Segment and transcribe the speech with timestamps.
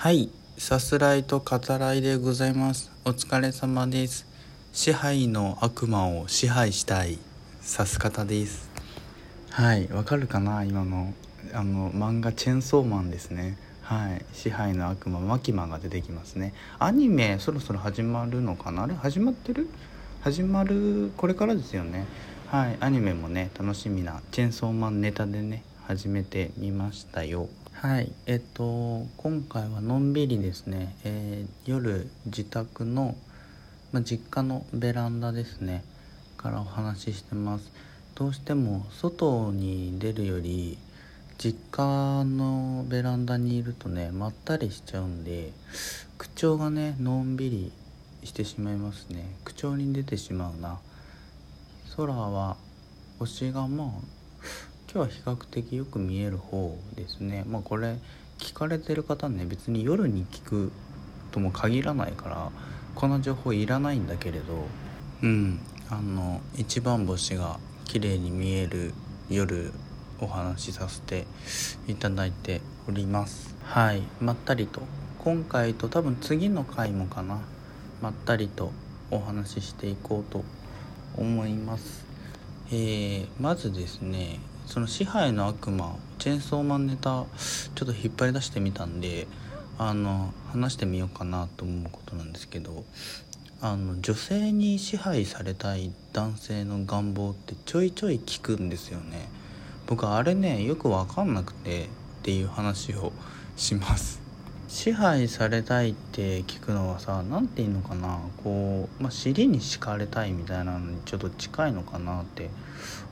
[0.00, 2.92] はい、さすらいと語らいでございます。
[3.04, 4.28] お疲れ様です。
[4.72, 7.18] 支配の悪魔を支配したい、
[7.60, 8.70] さす方です。
[9.50, 10.62] はい、わかるかな？
[10.62, 11.12] 今の、
[11.52, 13.58] あの、漫画チェンソーマンですね。
[13.82, 16.54] はい、支配の悪魔、マキマが出てきますね。
[16.78, 18.84] アニメ、そろそろ始まるのかな？
[18.84, 18.94] あれ？
[18.94, 19.68] 始まってる？
[20.20, 22.06] 始まる、これからですよね。
[22.46, 27.48] はい、アニメもね、楽しみなチェンソーマンネタでね、始めてみましたよ。
[27.80, 33.14] はい、えっと今回はのんびりですね、えー夜自宅の、
[33.92, 35.84] ま、実家のベランダですね
[36.36, 37.70] からお話ししてます。
[38.16, 40.76] どうしても外に出るより
[41.38, 45.52] 実家のベランダにいるとねまったりしちゃうんで
[46.18, 47.72] 口調がねのんびり
[48.24, 49.36] してしまいますね。
[49.44, 50.80] 口調に出てしまうな。
[51.96, 52.56] 空は
[53.20, 54.17] 星がまあ
[54.90, 57.44] 今日は比較的よく見える方ですね。
[57.46, 57.98] まあこれ
[58.38, 60.72] 聞かれてる方ね別に夜に聞く
[61.30, 62.50] とも限らないから
[62.94, 64.64] この情報いらないんだけれど
[65.22, 68.94] うんあの一番星が綺麗に見える
[69.28, 69.72] 夜
[70.20, 71.26] お話しさせて
[71.86, 73.54] いただいております。
[73.64, 74.80] はいまったりと。
[75.18, 77.40] 今回と多分次の回もかな。
[78.00, 78.72] まったりと
[79.10, 80.44] お話ししていこうと
[81.14, 82.06] 思います。
[82.70, 87.24] えーまずですねその支配の悪魔チェーンソーマンネタ
[87.74, 89.26] ちょっと引っ張り出してみたんで
[89.78, 92.84] あの話してみようかなと思うことなんですけど
[93.62, 99.30] あの女性に支配されたい男性の願望ってちょいちょい聞くんですよね。
[99.86, 101.88] 僕あれねよく分かんなくてっ
[102.22, 103.10] ていう話を
[103.56, 104.20] します。
[104.68, 112.50] 支配されたいって聞くのはさ何て言うのかなこう、まあ、尻に敷かれたいみたいなのにちょっと近いのかなって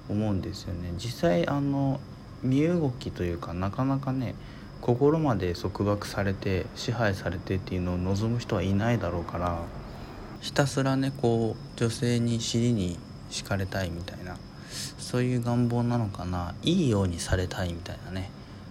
[0.09, 0.93] 思うんですよね。
[0.99, 2.01] 実際あの
[2.43, 4.35] 身動きというかなかなかね
[4.81, 9.63] 心まで束縛されて支配されてっていうのを望む人はいないだろうから
[10.41, 12.99] ひたすらねこう女性に尻に
[13.31, 14.37] 敷かれたいみたいな
[14.99, 18.31] そういう願望なのかないいようにされたいみたいなね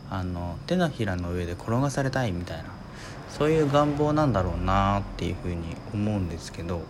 [0.09, 2.66] あの手のひらの上で転がされたいみたいな
[3.29, 6.81] そういう願望なんだろうなっていうふうに思うんですけど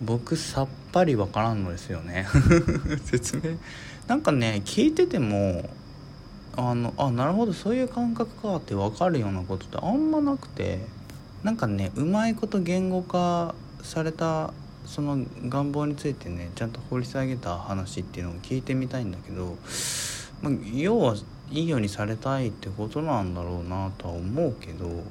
[0.00, 2.26] 僕さっぱりわからんのですよね。
[3.04, 3.56] 説明？
[4.06, 5.68] なんかね聞いてても
[6.56, 10.80] あのあなるほどそういう感覚かって分かるようなことってあんまなくて
[11.42, 14.52] なんかねうまいこと言語化された
[14.84, 19.56] その願望についてねちゃんと掘り下げた話っていうのを聞いてみたいんだけど、
[20.42, 21.14] まあ、要は
[21.52, 25.04] いいようにされたいってことなんだろうなとは思うけど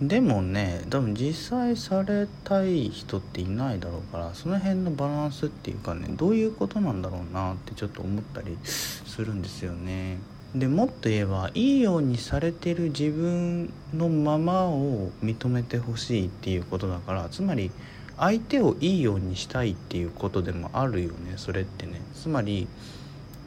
[0.00, 10.18] でもね多分実際されたい人っていないだろうからその辺のバランスっていうかねどういうことなんだろうなってちょっと思ったりするんですよね。
[10.54, 17.70] でもっと言えばいいようにされてる自分のままを認めてほしいっていうことだからつまり
[18.16, 22.68] 相手をいいようにしたいっていうことでもあるよねそれってねつまり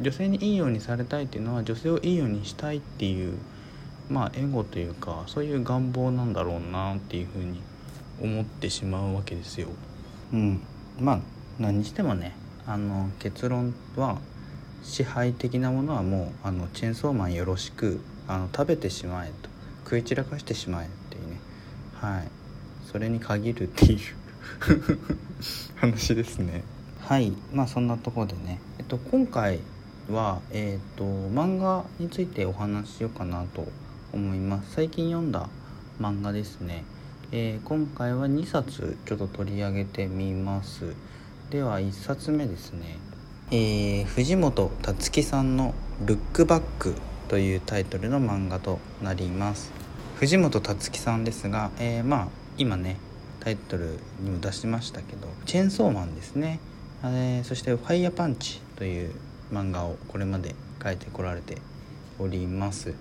[0.01, 3.33] 女性にいいようにされたいっていうのは女性をいいようにしたいっていう
[4.09, 7.61] まあエゴというかそういう願望なんだろうなっていうふうに
[8.21, 9.67] 思ってしまうわけですよ。
[10.33, 10.61] うん、
[10.99, 11.19] まあ
[11.59, 14.17] 何にしてもねあの結論は
[14.83, 19.49] 支配的なものはもうあのチェーンソーマンよろしくあの食べてしまえと
[19.83, 21.39] 食い散らかしてしまえっていうね。
[21.95, 22.27] はい。
[22.91, 23.99] それに限るっていう
[25.77, 26.63] 話ですね。
[26.99, 27.33] はい。
[27.53, 28.59] まあそんなところでね。
[28.77, 29.59] えっと今回
[30.09, 33.67] はえっと漫画についてお話ししようかなと
[34.13, 34.75] 思います。
[34.75, 35.49] 最近読んだ
[35.99, 36.83] 漫画ですね、
[37.31, 40.95] えー今回は2冊ちょっと取り上げてみます。
[41.49, 42.97] では1冊目ですね。
[43.51, 45.73] えー藤本つ樹さんの
[46.05, 46.95] 「ルックバック」
[47.27, 49.71] というタイトルの漫画となります。
[50.15, 52.27] 藤本つ樹さんですが、えーまあ
[52.57, 52.97] 今ね
[53.39, 56.59] タイトルにも出しましたけどチェーンソーマンですね、
[57.43, 59.11] そして「ファイヤーパンチ」という
[59.51, 61.57] 漫画をこれまで書いてこられて
[62.19, 62.93] おります、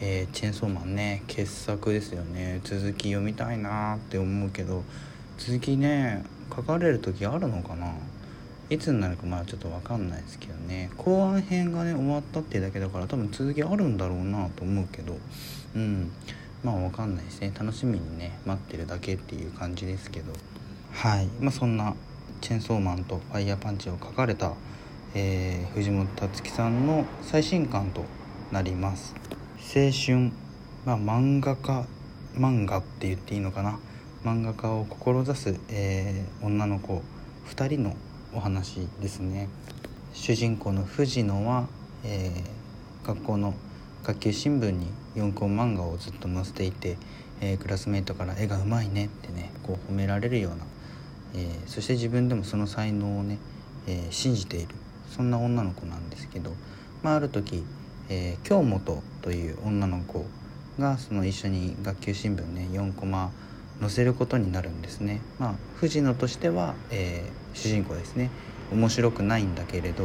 [0.00, 2.60] えーチェンソーマンね傑作ですよね。
[2.64, 4.82] 続き読みたいなって思うけど
[5.38, 6.24] 続きね
[6.54, 7.92] 書かれる時あるのかな？
[8.70, 10.90] いつになるかまだちょっと分かんないですけどね。
[10.96, 15.18] 後半編がね終わったってだけだから多分続きあるんだろうなと思うけど。
[15.74, 16.10] うん。
[16.62, 17.52] まあ分かんないですね。
[17.58, 20.32] 楽しみにね待ってるだけっていう感じですけど。
[20.92, 21.26] はい。
[21.40, 21.94] まあそんな
[22.40, 24.52] チェンソーマンとファイヤーパンチを書かれた、
[25.14, 28.04] えー藤本つ樹さんの最新刊と
[28.52, 29.14] なります。
[29.62, 30.32] 青春。
[30.86, 31.86] まあ漫画家
[32.34, 33.78] 漫画って言っていいのかな。
[34.24, 37.02] 漫画家を志す、えー女の子
[37.46, 37.94] 2人の
[38.34, 39.48] お話ですね。
[40.12, 41.68] 主人公の藤野は、
[42.04, 43.54] えー学校の
[44.02, 46.96] 学級新聞に4コマ漫画をずっと載せていて、
[47.40, 50.64] えー、クラスメートから「絵がうまいね」ってねこう褒められるような、
[51.34, 53.38] え、そして自分でもその才能をね、
[53.86, 54.74] え、信じている。
[55.08, 56.52] そんな女の子なんですけど、
[57.02, 57.64] まあ、ある時、
[58.10, 60.26] え京本という女の子
[60.78, 63.30] がその一緒に学級新聞ね4コマ
[63.80, 65.22] 載せることになるんですね。
[65.38, 67.24] まあ、藤野としては、え
[67.54, 68.30] 主人公ですね
[68.70, 70.04] 面白くないんだけれど、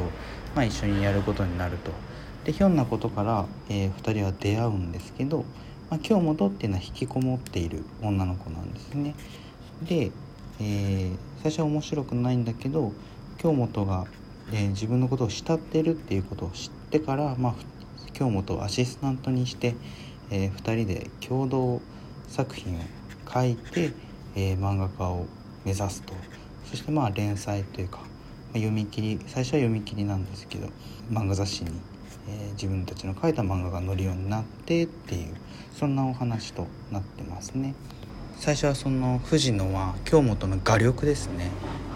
[0.55, 1.91] まあ、一緒にやることになると。
[2.45, 5.43] でひょんなことから、え2人は出会うんですけど
[5.89, 9.15] まあ、京本っていうのは引きこもっている女の子なんですね。
[9.83, 10.11] で、
[10.59, 12.91] えー、最初は面白くないんだけど
[13.37, 14.05] 京本が、
[14.51, 17.55] えー、自分のことを慕ってるっていうことを知ってから、まあ、
[18.15, 19.75] 京本をアシスタントにして、
[20.31, 21.81] えー、2人で共同
[22.27, 22.81] 作品を
[23.31, 23.91] 書いて、
[24.35, 25.27] えー、漫画家を
[25.63, 26.13] 目指すと。
[26.65, 28.07] そしてまあ連載というか、まあ、
[28.55, 30.67] 読み切り最初は読み切りなんですけど
[31.11, 31.69] 漫画雑誌に
[32.27, 35.35] えー、自分たちの描いた漫画が載るようになってっていう
[35.73, 37.75] そんなお話となってますね。
[38.37, 41.51] 最初はその藤野は京本の画力ですね、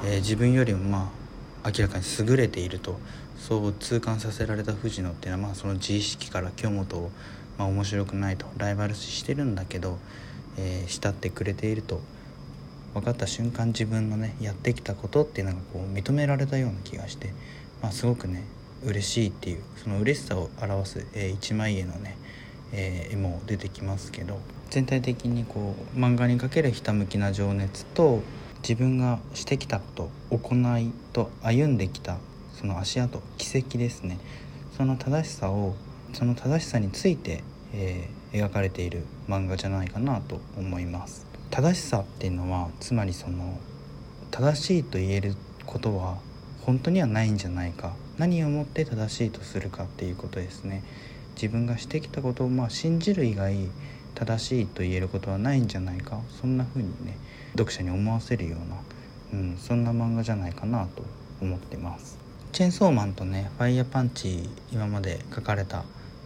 [0.06, 1.19] えー、自分よりもまあ
[1.66, 3.00] 明らかに優れていると。
[3.40, 7.10] そう痛感させられた藤野っていうのはまあその自意識から京本を
[7.58, 9.98] まあ面白くないとライバル視してるんだけど、
[10.58, 12.02] えー、慕ってくれていると。
[12.94, 17.34] 分かった瞬間自分のねやってきたことっていうのがこう認められたような気がして、
[17.82, 18.44] まあ、すごくね
[18.84, 22.18] 嬉しいっていうその嬉しさを表す、えー、一枚絵のね、
[22.74, 24.40] えー、絵も出てきますけど
[24.70, 28.22] 全体的にこう漫画にかけるひたむきな情熱と
[28.62, 32.18] 自分がしてきたこと行いと歩んできた
[32.54, 34.20] その足跡奇跡ですね。
[34.76, 35.76] その正しさを
[36.14, 41.26] その正しさについて、えー、描かれている漫画じゃないかなと思います。
[41.52, 43.58] 正しさっていうのはつまりその
[44.32, 45.36] 正しいと言える
[45.66, 46.18] ことは
[46.62, 47.94] 本当にはないんじゃないか。
[48.18, 50.84] 何をもって正しいとするかっていうことですね。
[51.36, 53.56] 自分がしてきたことをまあ信じる以外
[54.16, 56.20] 正しいと言えることはないんじゃないか。
[56.42, 57.18] そんな風にね
[57.54, 58.58] 読者に思わせるよ
[59.34, 61.04] うな、うん、そんな漫画じゃないかなと
[61.42, 62.18] 思ってます。
[62.52, 65.84] チェンソーマンとねファイヤーパンチ今まで書かれた、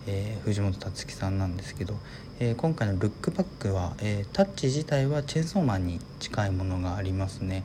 [0.08, 1.96] えー、藤本達樹さんなんですけど、
[2.40, 7.64] えー、今回の「ルックバックは」えー、タッチ自体はチェンソーマンに近いものがありますね。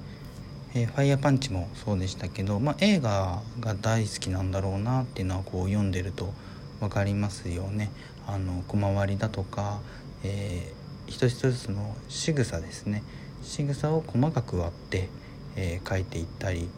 [0.74, 6.34] えー、ファイヤーパンチもそうでしたけど、まあ、映画が大好きなんだろうなっていうのはこう読んでると
[6.80, 7.90] 分かりますよね。
[8.26, 9.80] あの小回りだとか、
[10.22, 13.02] えー、一つ一つの仕草ですね。
[13.42, 15.08] 仕草を細かく割って、
[15.56, 16.68] えー、書いていったり、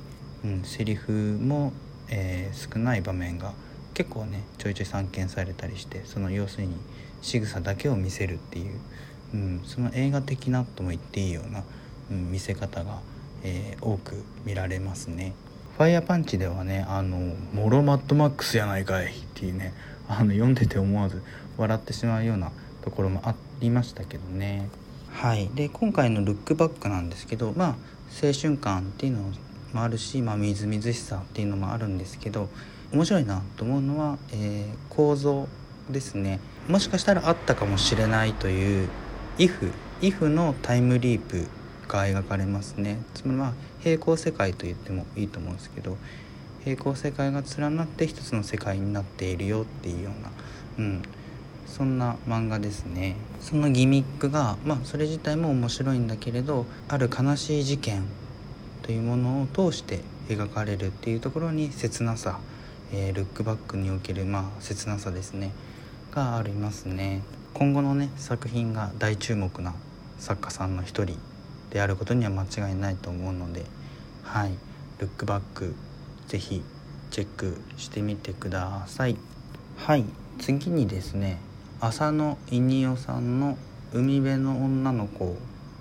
[0.45, 1.73] うん、セリフも、
[2.09, 3.53] えー、少ない場面が
[3.95, 6.77] 結構ねちょいちょい散見されたりしてその要するに
[7.23, 8.79] 仕草だけを見せるっていう、
[9.35, 11.63] うん、その映画的なとも言っていいような、
[12.11, 13.01] うん、見せ方が
[13.43, 15.33] えー、多く見られますね。
[15.77, 19.73] ファイヤーパンチではねあの「モロマッドマックスやないかい」っていうね
[20.09, 21.23] あの読んでて思わず
[21.57, 22.53] 笑ってしまうような
[22.83, 24.69] ところもありましたけどね。
[25.13, 25.51] はい。
[25.55, 27.77] で今回の「ルックバック」なんですけどまあ
[28.23, 29.23] 青春感っていうの
[29.73, 32.49] もあるし、まあ、みずみずしさっていうのもあるんですけど
[32.93, 35.49] 面白いなと思うのは、えー、構造
[35.91, 36.41] ですね。
[36.69, 38.89] もしかしたらあったかもしれないという
[39.39, 41.47] 「if」「if」のタイムリープ
[41.89, 42.99] が描かれますね。
[43.15, 45.97] つまりまあ平行世界と言ってもいいと思うんですけど
[46.65, 50.31] 平行世界が連なって一つの世界になっているよっていうような、
[50.79, 51.03] うん、
[51.71, 53.15] そんな漫画ですね。
[53.41, 58.03] そのギミックがまあそれ自体も面白いんだけれどある悲しい事件
[58.83, 62.41] というものを通して描かれるっていうところに切なさ、
[62.93, 65.53] えー、ルックバックにおけるまあ切なさですね。
[66.11, 67.23] がありますね。
[67.55, 69.75] 今後のね作品が大注目な
[70.19, 71.19] 作家さんの一人
[71.71, 73.65] であることには間違いないと思うので
[74.25, 74.51] はい。
[74.99, 75.75] ルックバック
[76.27, 76.63] 是非
[77.11, 79.17] チェックしてみてください。
[79.77, 80.05] はい。
[80.41, 81.39] 次にですね
[81.81, 83.57] 浅野稲夫さんの
[83.93, 85.37] 「海辺の女の子」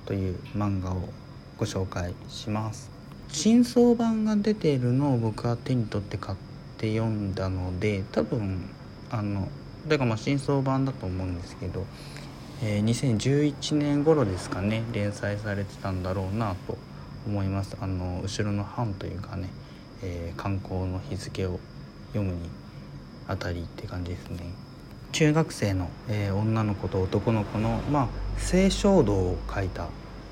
[0.06, 1.10] という漫画を
[1.58, 2.90] ご紹介します。
[3.28, 6.38] 新装版が出ているのを僕は手に取って買っ
[6.78, 8.70] て読んだので多分
[9.12, 9.48] あの
[9.88, 11.86] だからまあ新装版だと思うんですけど
[12.62, 16.78] えー、2011年頃ですかね連載されてたんだろうなと
[17.26, 17.78] 思います。
[17.80, 19.50] あの後ろの版というかね、
[20.02, 21.60] えー、観光の日付を
[22.10, 22.50] 読むに
[23.28, 24.69] あたりって感じですね。
[25.12, 29.88] 中学生の、えー、女の子と男の子のまあ性衝動を描いた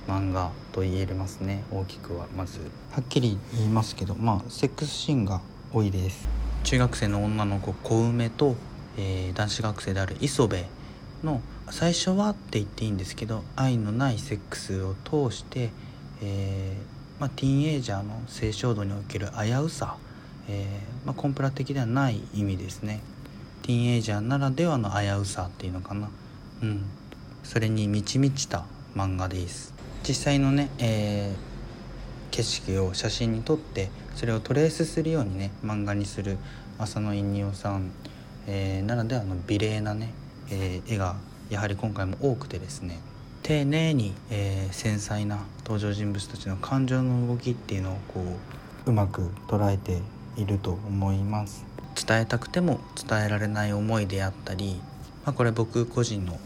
[0.07, 1.63] 漫画と言えますね。
[1.71, 2.59] 大きくはまず
[2.91, 5.41] はっきり言いますけどまあセックスシーンが
[5.73, 6.27] 多いです。
[6.63, 8.55] 中学生の女の子小梅と、
[8.97, 10.57] えー、男子学生である磯部
[11.23, 15.69] の最初はって言っていいんですけど愛のないセックスを通して、
[16.21, 19.97] えー、まあ、ティーンエイジャーの性衝動における危うさ、
[20.47, 23.01] えー、まあ、コンプラ的ではない意味ですね。
[23.67, 26.09] ティーンエイジャーならではの危うさっていうのかな。
[26.63, 26.85] うん。
[27.43, 28.63] それに満ち満ちた
[28.95, 29.73] 漫画です。
[30.07, 36.37] 実際のね、えー、景色を写真に撮ってそれをトレースするようにね漫画にする
[36.79, 37.91] 浅野稲夫さん、
[38.47, 40.13] えー、ならではの美麗なね、
[40.49, 41.17] えー、絵が
[41.49, 42.99] やはり今回も多くてですね。
[43.43, 48.23] 丁寧に、えー、繊細な登場人物たちの感情の動きっていうのをこ
[48.85, 49.99] ううまく捉えて
[50.37, 51.66] いると思います。
[51.97, 54.79] 伝えたくても伝えられない思いであったり、
[55.25, 56.39] まあ、これ僕個人の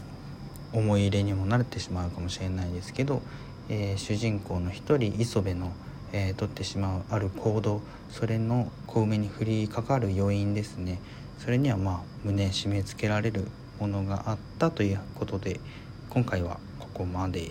[0.72, 3.20] 思い入れにもなれてしまうかもしれないですけど、
[3.68, 5.72] えー、主人公の一人磯部の、
[6.14, 11.00] えー、取ってしまうある行動それの小梅に降りかかる余韻ですね。
[11.38, 15.60] それにはまあ胸締め付けられるものがあったということで
[16.08, 17.50] 今回はここまで。